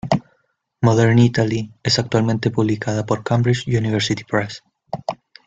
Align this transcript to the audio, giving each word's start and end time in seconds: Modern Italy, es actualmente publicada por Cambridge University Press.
Modern 0.81 1.19
Italy, 1.19 1.69
es 1.83 1.99
actualmente 1.99 2.49
publicada 2.49 3.05
por 3.05 3.23
Cambridge 3.23 3.65
University 3.67 4.23
Press. 4.23 4.63